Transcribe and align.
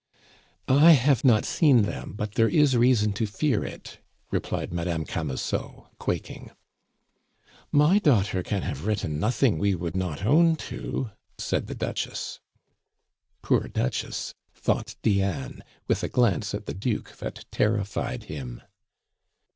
"I 0.67 0.93
have 0.93 1.23
not 1.23 1.45
seen 1.45 1.83
them, 1.83 2.13
but 2.17 2.31
there 2.33 2.49
is 2.49 2.75
reason 2.75 3.13
to 3.13 3.27
fear 3.27 3.63
it," 3.63 3.99
replied 4.31 4.73
Madame 4.73 5.05
Camusot, 5.05 5.91
quaking. 5.99 6.49
"My 7.71 7.99
daughter 7.99 8.41
can 8.41 8.63
have 8.63 8.87
written 8.87 9.19
nothing 9.19 9.59
we 9.59 9.75
would 9.75 9.95
not 9.95 10.25
own 10.25 10.55
to!" 10.55 11.11
said 11.37 11.67
the 11.67 11.75
Duchess. 11.75 12.39
"Poor 13.43 13.67
Duchess!" 13.67 14.33
thought 14.55 14.95
Diane, 15.03 15.63
with 15.87 16.01
a 16.01 16.09
glance 16.09 16.55
at 16.55 16.65
the 16.65 16.73
Duke 16.73 17.15
that 17.17 17.45
terrified 17.51 18.23
him. 18.23 18.63